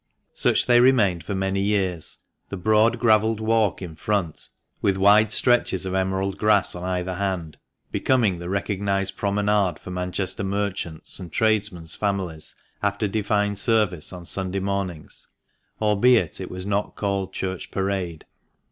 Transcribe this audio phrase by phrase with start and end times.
[0.33, 2.17] Such they remained for many years,
[2.49, 4.49] the broad gravelled walk in front,
[4.81, 5.37] with wide 468 FINAL APPENDIX.
[5.37, 7.59] stretches of emerald grass on either hand,
[7.91, 14.59] becoming the recognised promenade for Manchester merchants' and tradesmen's families after Divine service on Sunday
[14.59, 15.27] mornings,
[15.79, 18.25] albeit it was not called "Church Parade."